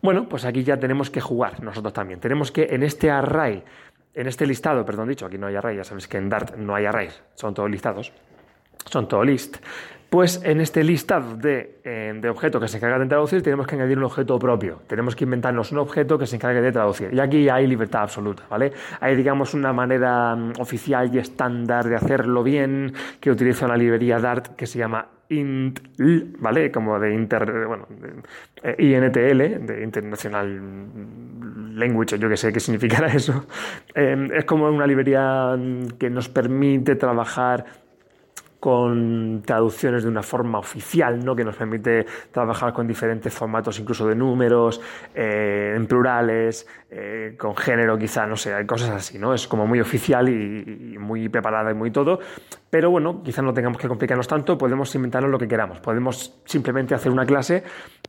Bueno, 0.00 0.28
pues 0.28 0.44
aquí 0.44 0.62
ya 0.62 0.78
tenemos 0.78 1.10
que 1.10 1.20
jugar 1.20 1.60
nosotros 1.62 1.92
también. 1.92 2.20
Tenemos 2.20 2.52
que 2.52 2.68
en 2.70 2.84
este 2.84 3.10
array, 3.10 3.64
en 4.14 4.26
este 4.28 4.46
listado, 4.46 4.84
perdón 4.84 5.08
dicho, 5.08 5.26
aquí 5.26 5.38
no 5.38 5.48
hay 5.48 5.56
array, 5.56 5.76
ya 5.76 5.84
sabéis 5.84 6.06
que 6.06 6.18
en 6.18 6.28
Dart 6.28 6.54
no 6.56 6.76
hay 6.76 6.86
arrays, 6.86 7.20
son 7.34 7.52
todos 7.52 7.68
listados 7.68 8.12
son 8.90 9.08
todo 9.08 9.24
list. 9.24 9.58
Pues 10.10 10.40
en 10.42 10.62
este 10.62 10.82
listado 10.84 11.36
de, 11.36 11.80
eh, 11.84 12.14
de, 12.18 12.30
objetos 12.30 12.62
que 12.62 12.68
se 12.68 12.78
encarga 12.78 12.98
de 12.98 13.04
traducir 13.04 13.42
tenemos 13.42 13.66
que 13.66 13.74
añadir 13.74 13.98
un 13.98 14.04
objeto 14.04 14.38
propio. 14.38 14.80
Tenemos 14.86 15.14
que 15.14 15.24
inventarnos 15.24 15.70
un 15.70 15.78
objeto 15.78 16.18
que 16.18 16.26
se 16.26 16.36
encargue 16.36 16.62
de 16.62 16.72
traducir. 16.72 17.12
Y 17.12 17.20
aquí 17.20 17.46
hay 17.50 17.66
libertad 17.66 18.02
absoluta, 18.02 18.44
¿vale? 18.48 18.72
Hay, 19.00 19.16
digamos, 19.16 19.52
una 19.52 19.74
manera 19.74 20.34
mm, 20.34 20.52
oficial 20.60 21.14
y 21.14 21.18
estándar 21.18 21.86
de 21.86 21.96
hacerlo 21.96 22.42
bien 22.42 22.94
que 23.20 23.30
utiliza 23.30 23.66
una 23.66 23.76
librería 23.76 24.18
Dart 24.18 24.56
que 24.56 24.66
se 24.66 24.78
llama 24.78 25.06
INTL, 25.28 26.38
¿vale? 26.38 26.70
Como 26.72 26.98
de 26.98 27.12
inter, 27.12 27.66
bueno, 27.66 27.86
de, 27.90 28.22
eh, 28.62 28.76
INTL, 28.78 29.66
de 29.66 29.82
International 29.84 30.60
Language, 31.74 32.18
yo 32.18 32.30
que 32.30 32.36
sé 32.38 32.50
qué 32.50 32.60
significará 32.60 33.08
eso. 33.14 33.44
Eh, 33.94 34.28
es 34.32 34.46
como 34.46 34.70
una 34.70 34.86
librería 34.86 35.54
mm, 35.54 35.98
que 35.98 36.08
nos 36.08 36.30
permite 36.30 36.96
trabajar 36.96 37.66
con 38.60 39.42
traducciones 39.44 40.02
de 40.02 40.08
una 40.08 40.22
forma 40.22 40.58
oficial, 40.58 41.24
¿no? 41.24 41.36
que 41.36 41.44
nos 41.44 41.56
permite 41.56 42.06
trabajar 42.32 42.72
con 42.72 42.86
diferentes 42.86 43.32
formatos, 43.32 43.78
incluso 43.78 44.06
de 44.06 44.14
números, 44.14 44.80
eh, 45.14 45.74
en 45.76 45.86
plurales, 45.86 46.66
eh, 46.90 47.34
con 47.38 47.56
género 47.56 47.98
quizá, 47.98 48.26
no 48.26 48.36
sé, 48.36 48.52
hay 48.54 48.66
cosas 48.66 48.90
así, 48.90 49.18
¿no? 49.18 49.34
Es 49.34 49.46
como 49.46 49.66
muy 49.66 49.80
oficial 49.80 50.28
y, 50.28 50.96
muy 50.98 51.28
preparada 51.28 51.70
y 51.70 51.74
muy 51.74 51.90
todo, 51.90 52.18
pero 52.70 52.90
bueno, 52.90 53.22
quizá 53.22 53.42
no 53.42 53.52
tengamos 53.52 53.78
que 53.78 53.88
complicarnos 53.88 54.26
tanto, 54.26 54.58
podemos 54.58 54.94
inventarnos 54.94 55.30
lo 55.30 55.38
que 55.38 55.46
queramos, 55.46 55.80
podemos 55.80 56.40
simplemente 56.44 56.94
hacer 56.94 57.12
una 57.12 57.26
clase 57.26 57.62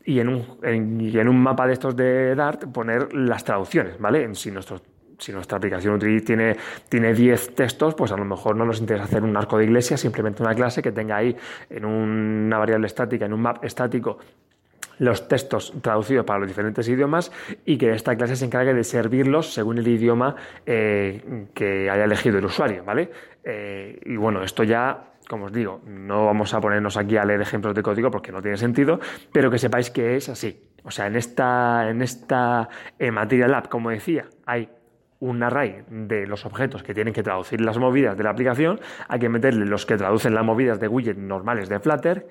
y 0.03 0.19
en 0.19 0.29
un, 0.29 0.59
en, 0.63 1.27
un 1.27 1.41
mapa 1.41 1.67
de 1.67 1.73
estos 1.73 1.95
de 1.95 2.35
Dart 2.35 2.65
poner 2.71 3.13
las 3.13 3.43
traducciones, 3.43 3.99
¿vale? 3.99 4.23
En 4.23 4.35
si 4.35 4.49
nuestros 4.49 4.81
si 5.19 5.31
nuestra 5.31 5.57
aplicación 5.57 5.99
tiene, 6.25 6.55
tiene 6.87 7.13
10 7.13 7.55
textos, 7.55 7.93
pues 7.93 8.11
a 8.11 8.17
lo 8.17 8.25
mejor 8.25 8.55
no 8.55 8.65
nos 8.65 8.79
interesa 8.79 9.05
hacer 9.05 9.23
un 9.23 9.35
arco 9.37 9.57
de 9.57 9.65
iglesia, 9.65 9.97
simplemente 9.97 10.41
una 10.41 10.55
clase 10.55 10.81
que 10.81 10.91
tenga 10.91 11.17
ahí 11.17 11.35
en 11.69 11.85
una 11.85 12.57
variable 12.57 12.87
estática, 12.87 13.25
en 13.25 13.33
un 13.33 13.41
map 13.41 13.63
estático, 13.63 14.17
los 14.99 15.27
textos 15.27 15.73
traducidos 15.81 16.25
para 16.25 16.39
los 16.39 16.47
diferentes 16.47 16.87
idiomas 16.87 17.31
y 17.65 17.77
que 17.77 17.91
esta 17.91 18.15
clase 18.15 18.35
se 18.35 18.45
encargue 18.45 18.73
de 18.73 18.83
servirlos 18.83 19.53
según 19.53 19.77
el 19.77 19.87
idioma 19.87 20.35
eh, 20.65 21.47
que 21.53 21.89
haya 21.89 22.03
elegido 22.03 22.37
el 22.37 22.45
usuario, 22.45 22.83
¿vale? 22.83 23.09
Eh, 23.43 23.99
y 24.05 24.17
bueno, 24.17 24.43
esto 24.43 24.63
ya 24.63 25.05
como 25.29 25.45
os 25.45 25.53
digo, 25.53 25.81
no 25.85 26.25
vamos 26.25 26.55
a 26.55 26.59
ponernos 26.59 26.97
aquí 26.97 27.15
a 27.15 27.23
leer 27.23 27.39
ejemplos 27.39 27.75
de 27.75 27.83
código 27.83 28.09
porque 28.09 28.31
no 28.31 28.41
tiene 28.41 28.57
sentido, 28.57 28.99
pero 29.31 29.51
que 29.51 29.59
sepáis 29.59 29.91
que 29.91 30.15
es 30.15 30.27
así. 30.27 30.59
O 30.83 30.89
sea, 30.89 31.05
en 31.05 31.15
esta, 31.15 31.87
en 31.87 32.01
esta 32.01 32.67
eh, 32.97 33.11
Material 33.11 33.51
Lab, 33.51 33.69
como 33.69 33.91
decía, 33.91 34.25
hay 34.47 34.67
un 35.19 35.43
array 35.43 35.83
de 35.89 36.25
los 36.27 36.45
objetos 36.45 36.83
que 36.83 36.93
tienen 36.93 37.13
que 37.13 37.23
traducir 37.23 37.61
las 37.61 37.77
movidas 37.77 38.17
de 38.17 38.23
la 38.23 38.31
aplicación, 38.31 38.79
hay 39.07 39.19
que 39.19 39.29
meterle 39.29 39.65
los 39.65 39.85
que 39.85 39.97
traducen 39.97 40.33
las 40.33 40.45
movidas 40.45 40.79
de 40.79 40.87
widget 40.87 41.17
normales 41.17 41.69
de 41.69 41.79
Flutter 41.79 42.27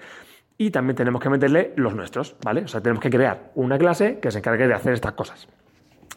y 0.56 0.70
también 0.70 0.96
tenemos 0.96 1.22
que 1.22 1.30
meterle 1.30 1.72
los 1.76 1.94
nuestros, 1.94 2.36
¿vale? 2.44 2.62
O 2.62 2.68
sea, 2.68 2.80
tenemos 2.80 3.02
que 3.02 3.10
crear 3.10 3.52
una 3.54 3.78
clase 3.78 4.18
que 4.20 4.30
se 4.30 4.38
encargue 4.38 4.66
de 4.66 4.74
hacer 4.74 4.92
estas 4.92 5.12
cosas. 5.12 5.48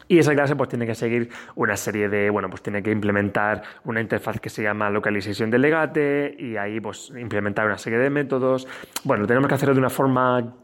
Y 0.08 0.18
esa 0.18 0.34
clase 0.34 0.56
pues 0.56 0.68
tiene 0.68 0.84
que 0.84 0.94
seguir 0.94 1.30
una 1.54 1.76
serie 1.76 2.08
de, 2.08 2.28
bueno, 2.28 2.50
pues 2.50 2.60
tiene 2.60 2.82
que 2.82 2.90
implementar 2.90 3.62
una 3.84 4.00
interfaz 4.00 4.40
que 4.40 4.50
se 4.50 4.62
llama 4.62 4.90
localización 4.90 5.50
delegate 5.50 6.34
y 6.38 6.56
ahí 6.56 6.80
pues 6.80 7.12
implementar 7.16 7.66
una 7.66 7.78
serie 7.78 7.98
de 7.98 8.10
métodos. 8.10 8.66
Bueno, 9.04 9.26
tenemos 9.26 9.48
que 9.48 9.54
hacerlo 9.54 9.74
de 9.74 9.80
una 9.80 9.90
forma 9.90 10.54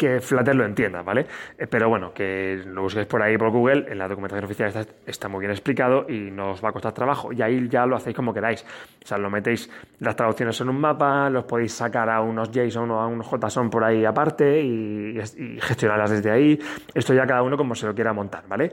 que 0.00 0.18
Flutter 0.22 0.56
lo 0.56 0.64
entienda, 0.64 1.02
¿vale? 1.02 1.26
Eh, 1.58 1.66
pero 1.66 1.90
bueno, 1.90 2.14
que 2.14 2.62
lo 2.66 2.80
busquéis 2.80 3.06
por 3.06 3.20
ahí 3.20 3.36
por 3.36 3.50
Google, 3.50 3.84
en 3.86 3.98
la 3.98 4.08
documentación 4.08 4.46
oficial 4.46 4.86
está, 5.04 5.28
muy 5.28 5.40
bien 5.40 5.50
explicado 5.50 6.06
y 6.08 6.30
no 6.30 6.52
os 6.52 6.64
va 6.64 6.70
a 6.70 6.72
costar 6.72 6.94
trabajo. 6.94 7.34
Y 7.34 7.42
ahí 7.42 7.68
ya 7.68 7.84
lo 7.84 7.96
hacéis 7.96 8.16
como 8.16 8.32
queráis. 8.32 8.64
O 9.04 9.06
sea, 9.06 9.18
lo 9.18 9.28
metéis 9.28 9.70
las 9.98 10.16
traducciones 10.16 10.58
en 10.62 10.70
un 10.70 10.80
mapa, 10.80 11.28
los 11.28 11.44
podéis 11.44 11.74
sacar 11.74 12.08
a 12.08 12.22
unos 12.22 12.50
JSON 12.50 12.90
o 12.90 12.98
a 12.98 13.06
unos 13.06 13.26
JSON 13.26 13.68
por 13.68 13.84
ahí 13.84 14.06
aparte 14.06 14.62
y, 14.62 15.18
y 15.18 15.60
gestionarlas 15.60 16.12
desde 16.12 16.30
ahí. 16.30 16.58
Esto 16.94 17.12
ya 17.12 17.26
cada 17.26 17.42
uno 17.42 17.58
como 17.58 17.74
se 17.74 17.86
lo 17.86 17.94
quiera 17.94 18.14
montar, 18.14 18.44
¿vale? 18.48 18.72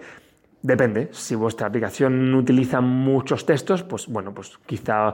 Depende, 0.62 1.10
si 1.12 1.36
vuestra 1.36 1.68
aplicación 1.68 2.34
utiliza 2.34 2.80
muchos 2.80 3.46
textos, 3.46 3.84
pues 3.84 4.08
bueno, 4.08 4.34
pues 4.34 4.58
quizá 4.66 5.14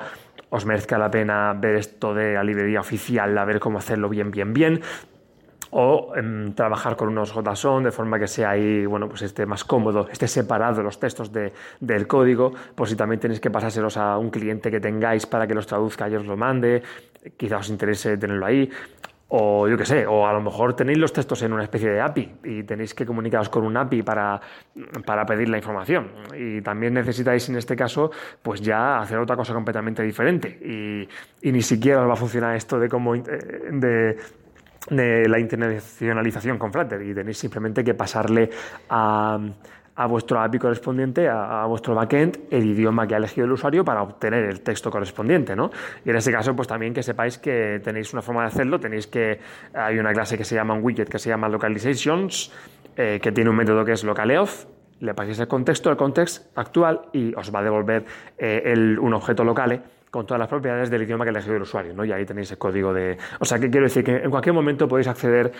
os 0.49 0.65
merezca 0.65 0.99
la 0.99 1.09
pena 1.09 1.53
ver 1.53 1.75
esto 1.75 2.13
de 2.13 2.35
la 2.35 2.43
librería 2.43 2.79
oficial, 2.79 3.35
a 3.35 3.45
ver 3.45 3.59
cómo 3.59 3.79
hacerlo 3.79 4.09
bien, 4.09 4.29
bien, 4.29 4.53
bien 4.53 4.81
o 5.73 6.13
em, 6.15 6.53
trabajar 6.53 6.95
con 6.95 7.09
unos 7.09 7.33
JSON 7.33 7.83
de 7.83 7.91
forma 7.91 8.19
que 8.19 8.27
sea 8.27 8.51
ahí, 8.51 8.85
bueno, 8.85 9.09
pues 9.09 9.23
esté 9.23 9.45
más 9.45 9.63
cómodo, 9.63 10.07
esté 10.11 10.27
separado 10.27 10.83
los 10.83 10.99
textos 10.99 11.31
del 11.33 12.07
código, 12.07 12.53
por 12.75 12.87
si 12.87 12.95
también 12.95 13.19
tenéis 13.19 13.39
que 13.39 13.49
pasárselos 13.49 13.97
a 13.97 14.17
un 14.17 14.29
cliente 14.29 14.69
que 14.69 14.79
tengáis 14.79 15.25
para 15.25 15.47
que 15.47 15.55
los 15.55 15.65
traduzca 15.65 16.07
y 16.09 16.15
os 16.15 16.25
lo 16.25 16.37
mande, 16.37 16.83
quizá 17.37 17.57
os 17.57 17.69
interese 17.69 18.17
tenerlo 18.17 18.45
ahí. 18.45 18.69
O 19.35 19.67
yo 19.67 19.75
qué 19.75 19.85
sé, 19.85 20.05
o 20.05 20.27
a 20.27 20.33
lo 20.33 20.41
mejor 20.41 20.75
tenéis 20.75 20.99
los 20.99 21.11
textos 21.11 21.41
en 21.41 21.53
una 21.53 21.63
especie 21.63 21.89
de 21.89 21.99
API 21.99 22.35
y 22.43 22.63
tenéis 22.63 22.93
que 22.93 23.03
comunicaros 23.03 23.49
con 23.49 23.63
un 23.63 23.75
API 23.75 24.03
para, 24.03 24.39
para 25.07 25.25
pedir 25.25 25.49
la 25.49 25.57
información. 25.57 26.11
Y 26.37 26.61
también 26.61 26.93
necesitáis 26.93 27.49
en 27.49 27.55
este 27.55 27.75
caso, 27.75 28.11
pues 28.43 28.61
ya 28.61 28.99
hacer 28.99 29.17
otra 29.17 29.35
cosa 29.35 29.55
completamente 29.55 30.03
diferente. 30.03 30.49
Y, 30.61 31.09
y 31.49 31.51
ni 31.51 31.63
siquiera 31.63 32.01
os 32.03 32.09
va 32.09 32.13
a 32.13 32.15
funcionar 32.15 32.55
esto 32.55 32.79
de 32.79 32.87
cómo 32.87 33.15
de, 33.15 34.17
de 34.89 35.27
la 35.27 35.39
internacionalización 35.39 36.57
con 36.57 36.71
Flutter 36.71 37.01
y 37.01 37.13
tenéis 37.13 37.37
simplemente 37.37 37.83
que 37.83 37.93
pasarle 37.93 38.49
a, 38.89 39.39
a 39.95 40.07
vuestro 40.07 40.39
API 40.39 40.59
correspondiente, 40.59 41.27
a, 41.29 41.65
vuestro 41.65 41.93
backend, 41.93 42.39
el 42.49 42.65
idioma 42.65 43.07
que 43.07 43.13
ha 43.15 43.17
elegido 43.17 43.45
el 43.45 43.51
usuario 43.51 43.85
para 43.85 44.01
obtener 44.01 44.45
el 44.45 44.61
texto 44.61 44.89
correspondiente, 44.89 45.55
¿no? 45.55 45.69
Y 46.03 46.09
en 46.09 46.15
ese 46.15 46.31
caso, 46.31 46.55
pues 46.55 46.67
también 46.67 46.93
que 46.93 47.03
sepáis 47.03 47.37
que 47.37 47.79
tenéis 47.83 48.11
una 48.13 48.21
forma 48.21 48.41
de 48.41 48.47
hacerlo, 48.47 48.79
tenéis 48.79 49.07
que, 49.07 49.39
hay 49.73 49.99
una 49.99 50.11
clase 50.13 50.37
que 50.37 50.43
se 50.43 50.55
llama 50.55 50.73
un 50.73 50.83
widget 50.83 51.09
que 51.09 51.19
se 51.19 51.29
llama 51.29 51.47
localizations, 51.47 52.51
eh, 52.95 53.19
que 53.21 53.31
tiene 53.31 53.49
un 53.49 53.55
método 53.55 53.85
que 53.85 53.93
es 53.93 54.03
localeof, 54.03 54.65
le 54.99 55.13
pasáis 55.13 55.39
el 55.39 55.47
contexto, 55.47 55.89
el 55.89 55.97
contexto 55.97 56.49
actual 56.55 57.01
y 57.11 57.33
os 57.35 57.53
va 57.53 57.59
a 57.59 57.63
devolver 57.63 58.05
eh, 58.37 58.73
un 58.99 59.13
objeto 59.13 59.43
locale 59.43 59.81
con 60.13 60.27
todas 60.27 60.37
las 60.37 60.47
propiedades 60.47 60.91
del 60.91 61.01
idioma 61.01 61.25
que 61.25 61.31
ha 61.31 61.39
el 61.39 61.61
usuario, 61.63 61.91
¿no? 61.91 62.05
Y 62.05 62.11
ahí 62.11 62.23
tenéis 62.23 62.51
el 62.51 62.59
código 62.59 62.93
de... 62.93 63.17
O 63.39 63.45
sea, 63.45 63.57
que 63.57 63.67
quiero 63.71 63.85
decir 63.87 64.03
que 64.03 64.17
en 64.17 64.29
cualquier 64.29 64.53
momento 64.53 64.87
podéis 64.87 65.07
acceder 65.07 65.51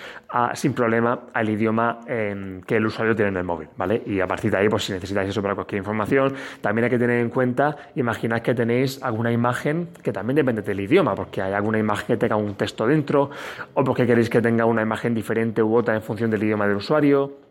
sin 0.53 0.75
problema 0.75 1.21
al 1.33 1.49
idioma 1.49 2.01
em, 2.05 2.61
que 2.61 2.75
el 2.75 2.85
usuario 2.85 3.15
tiene 3.15 3.29
en 3.29 3.37
el 3.37 3.43
móvil, 3.45 3.69
¿vale? 3.75 4.03
Y 4.05 4.19
a 4.19 4.27
partir 4.27 4.51
de 4.51 4.57
ahí, 4.57 4.69
pues 4.69 4.83
si 4.83 4.93
necesitáis 4.93 5.29
eso 5.29 5.41
para 5.41 5.55
cualquier 5.55 5.79
información, 5.79 6.35
también 6.61 6.83
hay 6.83 6.91
que 6.91 6.99
tener 6.99 7.19
en 7.19 7.31
cuenta, 7.31 7.75
imaginad 7.95 8.43
que 8.43 8.53
tenéis 8.53 9.01
alguna 9.01 9.31
imagen 9.31 9.87
que 10.03 10.13
también 10.13 10.35
depende 10.35 10.61
del 10.61 10.81
idioma, 10.81 11.15
porque 11.15 11.41
hay 11.41 11.53
alguna 11.53 11.79
imagen 11.79 12.05
que 12.05 12.17
tenga 12.17 12.35
un 12.35 12.53
texto 12.53 12.85
dentro, 12.85 13.31
o 13.73 13.83
porque 13.83 14.05
queréis 14.05 14.29
que 14.29 14.39
tenga 14.39 14.65
una 14.65 14.83
imagen 14.83 15.15
diferente 15.15 15.63
u 15.63 15.75
otra 15.75 15.95
en 15.95 16.03
función 16.03 16.29
del 16.29 16.43
idioma 16.43 16.67
del 16.67 16.77
usuario 16.77 17.42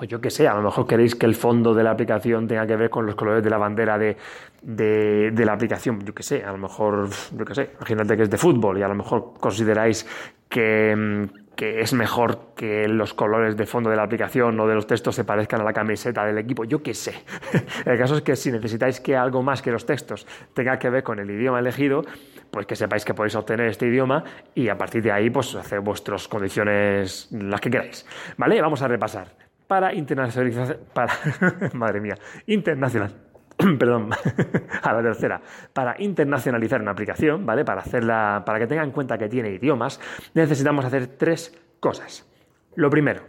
o 0.00 0.04
yo 0.04 0.20
qué 0.20 0.30
sé, 0.30 0.46
a 0.46 0.54
lo 0.54 0.62
mejor 0.62 0.86
queréis 0.86 1.14
que 1.14 1.26
el 1.26 1.34
fondo 1.34 1.74
de 1.74 1.82
la 1.82 1.90
aplicación 1.90 2.46
tenga 2.46 2.66
que 2.66 2.76
ver 2.76 2.90
con 2.90 3.04
los 3.04 3.14
colores 3.16 3.42
de 3.42 3.50
la 3.50 3.58
bandera 3.58 3.98
de, 3.98 4.16
de, 4.62 5.44
la 5.44 5.52
aplicación, 5.52 6.04
yo 6.04 6.14
qué 6.14 6.22
sé, 6.22 6.44
a 6.44 6.52
lo 6.52 6.58
mejor, 6.58 7.08
yo 7.36 7.44
qué 7.44 7.54
sé, 7.54 7.70
imagínate 7.76 8.16
que 8.16 8.22
es 8.22 8.30
de 8.30 8.38
fútbol 8.38 8.78
y 8.78 8.82
a 8.82 8.88
lo 8.88 8.94
mejor 8.94 9.34
consideráis 9.40 10.06
que, 10.48 11.28
que 11.56 11.80
es 11.80 11.92
mejor 11.92 12.54
que 12.54 12.86
los 12.86 13.12
colores 13.12 13.56
de 13.56 13.66
fondo 13.66 13.90
de 13.90 13.96
la 13.96 14.04
aplicación 14.04 14.58
o 14.60 14.68
de 14.68 14.76
los 14.76 14.86
textos 14.86 15.16
se 15.16 15.24
parezcan 15.24 15.60
a 15.60 15.64
la 15.64 15.72
camiseta 15.72 16.24
del 16.24 16.38
equipo, 16.38 16.62
yo 16.64 16.80
qué 16.80 16.94
sé. 16.94 17.14
el 17.84 17.98
caso 17.98 18.16
es 18.16 18.22
que 18.22 18.36
si 18.36 18.52
necesitáis 18.52 19.00
que 19.00 19.16
algo 19.16 19.42
más 19.42 19.62
que 19.62 19.72
los 19.72 19.84
textos 19.84 20.26
tenga 20.54 20.78
que 20.78 20.90
ver 20.90 21.02
con 21.02 21.18
el 21.18 21.28
idioma 21.28 21.58
elegido, 21.58 22.02
pues 22.52 22.66
que 22.66 22.76
sepáis 22.76 23.04
que 23.04 23.14
podéis 23.14 23.34
obtener 23.34 23.66
este 23.66 23.88
idioma 23.88 24.22
y 24.54 24.68
a 24.68 24.78
partir 24.78 25.02
de 25.02 25.10
ahí 25.10 25.28
pues 25.28 25.56
hacer 25.56 25.80
vuestras 25.80 26.28
condiciones 26.28 27.28
las 27.32 27.60
que 27.60 27.68
queráis. 27.68 28.06
¿Vale? 28.36 28.62
Vamos 28.62 28.80
a 28.82 28.88
repasar 28.88 29.47
para 29.68 29.94
internacionalizar, 29.94 30.78
para, 30.92 31.12
madre 31.74 32.00
mía, 32.00 32.16
internacional, 32.46 33.14
perdón, 33.78 34.10
a 34.82 34.92
la 34.92 35.02
tercera, 35.02 35.40
para 35.72 35.94
internacionalizar 36.02 36.80
una 36.80 36.90
aplicación, 36.90 37.46
¿vale? 37.46 37.64
Para 37.64 37.82
hacerla, 37.82 38.42
para 38.44 38.58
que 38.58 38.66
tengan 38.66 38.86
en 38.86 38.92
cuenta 38.92 39.16
que 39.16 39.28
tiene 39.28 39.50
idiomas, 39.50 40.00
necesitamos 40.34 40.84
hacer 40.84 41.06
tres 41.06 41.56
cosas. 41.78 42.26
Lo 42.74 42.90
primero, 42.90 43.22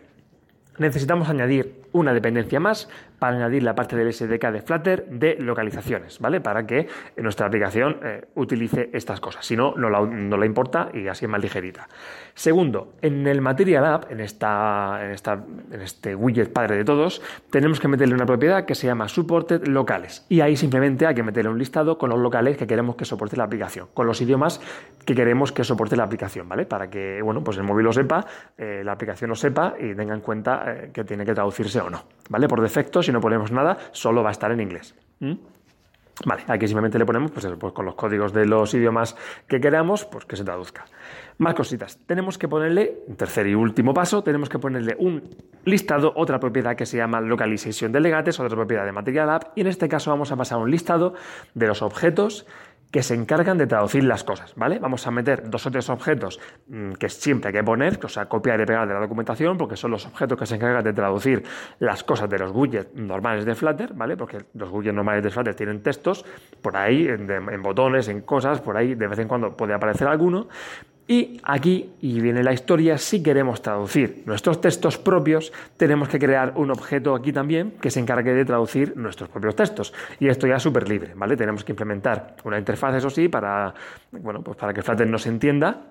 necesitamos 0.77 1.29
añadir 1.29 1.83
una 1.91 2.13
dependencia 2.13 2.59
más 2.59 2.89
para 3.19 3.35
añadir 3.35 3.63
la 3.63 3.75
parte 3.75 3.95
del 3.95 4.11
SDK 4.11 4.51
de 4.51 4.61
Flutter 4.61 5.05
de 5.09 5.35
localizaciones, 5.39 6.19
¿vale? 6.19 6.41
Para 6.41 6.65
que 6.65 6.87
nuestra 7.17 7.47
aplicación 7.47 7.97
eh, 8.03 8.25
utilice 8.35 8.89
estas 8.93 9.19
cosas. 9.19 9.45
Si 9.45 9.55
no, 9.55 9.73
no 9.75 9.89
la, 9.89 10.45
importa 10.45 10.89
y 10.93 11.07
así 11.07 11.25
es 11.25 11.31
más 11.31 11.41
ligerita. 11.41 11.87
Segundo, 12.33 12.93
en 13.01 13.27
el 13.27 13.41
Material 13.41 13.85
App, 13.85 14.11
en, 14.11 14.21
esta, 14.21 14.99
en, 15.03 15.11
esta, 15.11 15.43
en 15.71 15.81
este 15.81 16.15
widget 16.15 16.51
padre 16.53 16.77
de 16.77 16.85
todos, 16.85 17.21
tenemos 17.49 17.79
que 17.79 17.87
meterle 17.87 18.15
una 18.15 18.25
propiedad 18.25 18.65
que 18.65 18.75
se 18.75 18.87
llama 18.87 19.07
Supported 19.07 19.67
Locales. 19.67 20.25
Y 20.29 20.41
ahí 20.41 20.55
simplemente 20.55 21.05
hay 21.05 21.15
que 21.15 21.23
meterle 21.23 21.51
un 21.51 21.59
listado 21.59 21.97
con 21.97 22.09
los 22.09 22.19
locales 22.19 22.57
que 22.57 22.65
queremos 22.65 22.95
que 22.95 23.05
soporte 23.05 23.35
la 23.35 23.43
aplicación, 23.43 23.87
con 23.93 24.07
los 24.07 24.21
idiomas 24.21 24.61
que 25.05 25.15
queremos 25.15 25.51
que 25.51 25.63
soporte 25.63 25.95
la 25.95 26.03
aplicación, 26.03 26.47
¿vale? 26.47 26.65
Para 26.65 26.89
que, 26.89 27.21
bueno, 27.21 27.43
pues 27.43 27.57
el 27.57 27.63
móvil 27.63 27.85
lo 27.85 27.93
sepa, 27.93 28.25
eh, 28.57 28.81
la 28.85 28.93
aplicación 28.93 29.29
lo 29.29 29.35
sepa 29.35 29.75
y 29.79 29.93
tenga 29.95 30.13
en 30.13 30.21
cuenta 30.21 30.63
eh, 30.67 30.89
que 30.93 31.03
tiene 31.03 31.25
que 31.25 31.33
traducirse 31.33 31.79
o 31.81 31.89
no, 31.89 32.03
¿vale? 32.29 32.47
Por 32.47 32.61
defecto, 32.61 33.01
si 33.09 33.13
no 33.13 33.21
ponemos 33.21 33.51
nada, 33.51 33.77
solo 33.91 34.21
va 34.21 34.29
a 34.29 34.31
estar 34.31 34.51
en 34.51 34.61
inglés. 34.61 34.95
¿Mm? 35.19 35.33
Vale, 36.25 36.43
aquí 36.47 36.67
simplemente 36.67 36.99
le 36.99 37.05
ponemos, 37.05 37.31
pues, 37.31 37.47
pues, 37.57 37.73
con 37.73 37.85
los 37.85 37.95
códigos 37.95 38.33
de 38.33 38.45
los 38.45 38.73
idiomas 38.73 39.15
que 39.47 39.59
queramos, 39.59 40.05
pues 40.05 40.25
que 40.25 40.35
se 40.35 40.43
traduzca. 40.43 40.85
Más 41.37 41.55
cositas. 41.55 41.97
Tenemos 42.05 42.37
que 42.37 42.47
ponerle, 42.47 43.05
tercer 43.15 43.47
y 43.47 43.55
último 43.55 43.93
paso, 43.93 44.21
tenemos 44.21 44.49
que 44.49 44.59
ponerle 44.59 44.95
un 44.99 45.23
listado, 45.63 46.11
otra 46.15 46.39
propiedad 46.39 46.75
que 46.75 46.85
se 46.85 46.97
llama 46.97 47.21
Localization 47.21 47.91
Delegates, 47.91 48.39
otra 48.39 48.55
propiedad 48.55 48.85
de 48.85 48.91
Material 48.91 49.29
App, 49.29 49.43
y 49.55 49.61
en 49.61 49.67
este 49.67 49.87
caso 49.87 50.11
vamos 50.11 50.31
a 50.31 50.35
pasar 50.35 50.59
un 50.59 50.69
listado 50.69 51.13
de 51.53 51.67
los 51.67 51.81
objetos 51.81 52.45
que 52.91 53.03
se 53.03 53.13
encargan 53.13 53.57
de 53.57 53.67
traducir 53.67 54.03
las 54.03 54.23
cosas, 54.23 54.53
¿vale? 54.55 54.79
Vamos 54.79 55.05
a 55.05 55.11
meter 55.11 55.49
dos 55.49 55.65
o 55.67 55.71
tres 55.71 55.89
objetos 55.89 56.39
mm, 56.67 56.93
que 56.93 57.09
siempre 57.09 57.49
hay 57.49 57.53
que 57.53 57.63
poner, 57.63 57.99
o 58.03 58.09
sea, 58.09 58.25
copiar 58.25 58.59
y 58.59 58.65
pegar 58.65 58.87
de 58.87 58.93
la 58.93 58.99
documentación, 58.99 59.57
porque 59.57 59.75
son 59.75 59.91
los 59.91 60.05
objetos 60.07 60.37
que 60.37 60.45
se 60.45 60.55
encargan 60.55 60.83
de 60.83 60.93
traducir 60.93 61.43
las 61.79 62.03
cosas 62.03 62.29
de 62.29 62.39
los 62.39 62.51
widgets 62.51 62.95
normales 62.95 63.45
de 63.45 63.53
Flutter, 63.53 63.93
¿vale? 63.93 64.17
Porque 64.17 64.39
los 64.55 64.69
widgets 64.71 64.95
normales 64.95 65.23
de 65.23 65.29
Flutter 65.29 65.53
tienen 65.53 65.83
textos 65.83 66.25
por 66.61 66.75
ahí, 66.77 67.07
en 67.07 67.61
botones, 67.61 68.07
en 68.07 68.21
cosas, 68.21 68.59
por 68.61 68.75
ahí 68.75 68.95
de 68.95 69.07
vez 69.07 69.19
en 69.19 69.27
cuando 69.27 69.55
puede 69.55 69.73
aparecer 69.73 70.07
alguno, 70.07 70.47
y 71.11 71.41
aquí, 71.41 71.89
y 72.01 72.21
viene 72.21 72.43
la 72.43 72.53
historia, 72.53 72.99
si 72.99 73.23
queremos 73.23 73.63
traducir 73.63 74.21
nuestros 74.27 74.61
textos 74.61 74.99
propios, 74.99 75.51
tenemos 75.75 76.07
que 76.07 76.19
crear 76.19 76.53
un 76.55 76.69
objeto 76.69 77.15
aquí 77.15 77.33
también 77.33 77.71
que 77.81 77.89
se 77.89 77.99
encargue 77.99 78.31
de 78.31 78.45
traducir 78.45 78.95
nuestros 78.95 79.27
propios 79.27 79.55
textos. 79.55 79.91
Y 80.19 80.27
esto 80.27 80.45
ya 80.45 80.57
es 80.57 80.61
súper 80.61 80.87
libre, 80.87 81.13
¿vale? 81.15 81.35
Tenemos 81.35 81.63
que 81.63 81.71
implementar 81.71 82.35
una 82.43 82.59
interfaz, 82.59 82.93
eso 82.93 83.09
sí, 83.09 83.27
para, 83.27 83.73
bueno, 84.11 84.43
pues 84.43 84.55
para 84.55 84.71
que 84.71 84.83
Flutter 84.83 85.07
nos 85.07 85.25
entienda 85.25 85.81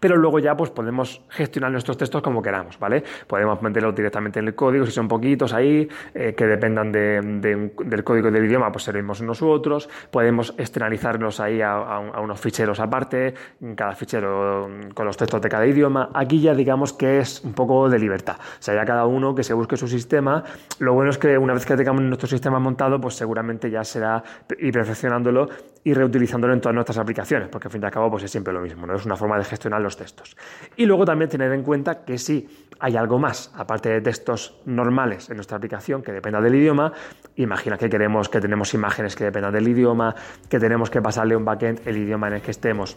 pero 0.00 0.16
luego 0.16 0.38
ya 0.38 0.56
pues 0.56 0.70
podemos 0.70 1.22
gestionar 1.28 1.70
nuestros 1.70 1.96
textos 1.96 2.22
como 2.22 2.42
queramos, 2.42 2.78
¿vale? 2.78 3.02
Podemos 3.26 3.60
meterlos 3.62 3.94
directamente 3.94 4.38
en 4.38 4.48
el 4.48 4.54
código, 4.54 4.86
si 4.86 4.92
son 4.92 5.08
poquitos 5.08 5.52
ahí, 5.52 5.88
eh, 6.14 6.34
que 6.36 6.46
dependan 6.46 6.92
del 6.92 8.04
código 8.04 8.30
del 8.30 8.44
idioma, 8.44 8.70
pues 8.72 8.84
servimos 8.84 9.20
unos 9.20 9.40
u 9.42 9.48
otros, 9.48 9.88
podemos 10.10 10.54
externalizarlos 10.58 11.40
ahí 11.40 11.60
a, 11.62 11.98
unos 12.20 12.40
ficheros 12.40 12.80
aparte, 12.80 13.34
cada 13.76 13.94
fichero 13.94 14.68
con 14.94 15.06
los 15.06 15.16
textos 15.16 15.40
de 15.40 15.48
cada 15.48 15.66
idioma, 15.66 16.10
aquí 16.14 16.40
ya 16.40 16.54
digamos 16.54 16.92
que 16.92 17.18
es 17.18 17.42
un 17.44 17.54
poco 17.54 17.88
de 17.88 17.98
libertad, 17.98 18.36
o 18.38 18.62
sea, 18.62 18.74
ya 18.74 18.84
cada 18.84 19.06
uno 19.06 19.34
que 19.34 19.42
se 19.42 19.54
busque 19.54 19.76
su 19.76 19.88
sistema, 19.88 20.44
lo 20.78 20.94
bueno 20.94 21.10
es 21.10 21.18
que 21.18 21.38
una 21.38 21.54
vez 21.54 21.66
que 21.66 21.76
tengamos 21.76 22.02
nuestro 22.02 22.28
sistema 22.28 22.58
montado, 22.58 23.00
pues 23.00 23.14
seguramente 23.14 23.70
ya 23.70 23.84
será 23.84 24.22
ir 24.58 24.72
perfeccionándolo 24.72 25.48
y 25.84 25.92
reutilizándolo 25.92 26.54
en 26.54 26.60
todas 26.60 26.74
nuestras 26.74 26.96
aplicaciones, 26.98 27.48
porque 27.48 27.68
al 27.68 27.72
fin 27.72 27.82
y 27.82 27.84
al 27.84 27.90
cabo 27.90 28.10
pues 28.10 28.24
es 28.24 28.30
siempre 28.30 28.54
lo 28.54 28.60
mismo, 28.60 28.86
¿no? 28.86 28.94
Es 28.94 29.04
una 29.04 29.16
forma 29.16 29.36
de 29.36 29.44
gestionar 29.44 29.82
los 29.82 29.96
textos. 29.96 30.34
Y 30.76 30.86
luego 30.86 31.04
también 31.04 31.28
tener 31.28 31.52
en 31.52 31.62
cuenta 31.62 32.04
que 32.04 32.16
si 32.16 32.48
hay 32.80 32.96
algo 32.96 33.18
más, 33.18 33.52
aparte 33.54 33.90
de 33.90 34.00
textos 34.00 34.60
normales 34.64 35.28
en 35.28 35.36
nuestra 35.36 35.58
aplicación 35.58 36.02
que 36.02 36.12
dependa 36.12 36.40
del 36.40 36.54
idioma, 36.54 36.92
imagina 37.36 37.76
que 37.76 37.90
queremos 37.90 38.30
que 38.30 38.40
tenemos 38.40 38.72
imágenes 38.72 39.14
que 39.14 39.24
dependan 39.24 39.52
del 39.52 39.68
idioma, 39.68 40.14
que 40.48 40.58
tenemos 40.58 40.88
que 40.88 41.02
pasarle 41.02 41.36
un 41.36 41.44
backend 41.44 41.86
el 41.86 41.98
idioma 41.98 42.28
en 42.28 42.34
el 42.34 42.42
que 42.42 42.50
estemos 42.50 42.96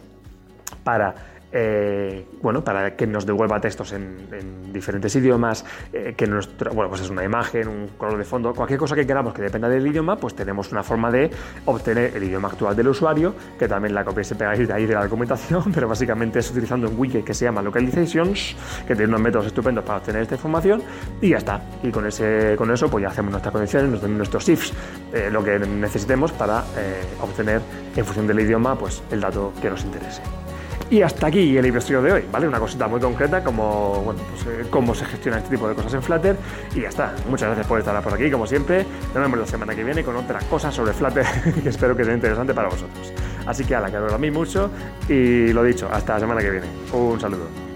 para 0.82 1.14
eh, 1.52 2.26
bueno, 2.42 2.62
para 2.62 2.94
que 2.94 3.06
nos 3.06 3.24
devuelva 3.24 3.60
textos 3.60 3.92
en, 3.92 4.72
diferentes 4.72 5.14
idiomas, 5.16 5.64
eh, 5.92 6.14
que 6.16 6.26
nuestro, 6.26 6.72
bueno, 6.72 6.90
pues 6.90 7.02
es 7.02 7.10
una 7.10 7.24
imagen, 7.24 7.68
un 7.68 7.88
color 7.96 8.18
de 8.18 8.24
fondo, 8.24 8.52
cualquier 8.52 8.78
cosa 8.78 8.94
que 8.94 9.06
queramos 9.06 9.32
que 9.32 9.42
dependa 9.42 9.68
del 9.68 9.86
idioma, 9.86 10.16
pues 10.16 10.34
tenemos 10.34 10.70
una 10.72 10.82
forma 10.82 11.10
de 11.10 11.30
obtener 11.64 12.16
el 12.16 12.24
idioma 12.24 12.48
actual 12.48 12.76
del 12.76 12.88
usuario, 12.88 13.34
que 13.58 13.66
también 13.66 13.94
la 13.94 14.04
copiáis 14.04 14.30
y 14.30 14.34
pegáis 14.34 14.68
de 14.68 14.74
ahí 14.74 14.86
de 14.86 14.94
la 14.94 15.04
documentación, 15.04 15.64
pero 15.74 15.88
básicamente 15.88 16.38
es 16.40 16.50
utilizando 16.50 16.88
un 16.88 16.98
widget 16.98 17.24
que 17.24 17.34
se 17.34 17.46
llama 17.46 17.62
Localizations, 17.62 18.56
que 18.86 18.94
tiene 18.94 19.08
unos 19.08 19.20
métodos 19.20 19.46
estupendos 19.46 19.84
para 19.84 19.98
obtener 19.98 20.22
esta 20.22 20.34
información, 20.34 20.82
y 21.20 21.30
ya 21.30 21.38
está. 21.38 21.62
Y 21.82 21.90
con, 21.90 22.06
ese, 22.06 22.54
con 22.56 22.70
eso, 22.70 22.90
pues 22.90 23.02
ya 23.02 23.08
hacemos 23.08 23.30
nuestras 23.30 23.52
condiciones, 23.52 24.02
nuestros 24.02 24.48
ifs, 24.48 24.72
eh, 25.12 25.30
lo 25.32 25.42
que 25.42 25.58
necesitemos 25.58 26.32
para 26.32 26.64
obtener 27.20 27.60
en 27.96 28.04
función 28.04 28.26
del 28.26 28.40
idioma, 28.40 28.76
pues 28.76 29.02
el 29.10 29.20
dato 29.20 29.52
que 29.60 29.70
nos 29.70 29.84
interese. 29.84 30.22
Y 30.90 31.02
hasta 31.02 31.26
aquí 31.26 31.54
el 31.56 31.66
episodio 31.66 32.00
de 32.00 32.12
hoy, 32.12 32.24
¿vale? 32.32 32.48
Una 32.48 32.58
cosita 32.58 32.88
muy 32.88 32.98
concreta 32.98 33.44
como, 33.44 34.00
bueno, 34.02 34.20
pues, 34.30 34.46
eh, 34.46 34.66
cómo 34.70 34.94
se 34.94 35.04
gestiona 35.04 35.36
este 35.36 35.50
tipo 35.50 35.68
de 35.68 35.74
cosas 35.74 35.92
en 35.92 36.02
Flutter. 36.02 36.36
Y 36.74 36.80
ya 36.80 36.88
está. 36.88 37.14
Muchas 37.28 37.48
gracias 37.48 37.66
por 37.66 37.78
estar 37.78 38.02
por 38.02 38.14
aquí, 38.14 38.30
como 38.30 38.46
siempre. 38.46 38.86
Nos 39.12 39.22
vemos 39.22 39.38
la 39.38 39.46
semana 39.46 39.74
que 39.74 39.84
viene 39.84 40.02
con 40.02 40.16
otra 40.16 40.40
cosa 40.48 40.72
sobre 40.72 40.94
Flutter 40.94 41.26
que 41.62 41.68
espero 41.68 41.94
que 41.94 42.04
sea 42.04 42.14
interesante 42.14 42.54
para 42.54 42.68
vosotros. 42.68 43.12
Así 43.46 43.64
que 43.64 43.74
a 43.74 43.80
la 43.80 43.90
que 43.90 43.96
a 43.98 44.18
mí 44.18 44.30
mucho 44.30 44.70
y 45.08 45.52
lo 45.52 45.62
dicho, 45.62 45.88
hasta 45.92 46.14
la 46.14 46.20
semana 46.20 46.40
que 46.40 46.50
viene. 46.50 46.66
Un 46.92 47.20
saludo. 47.20 47.67